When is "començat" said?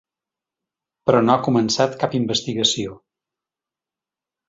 1.49-1.99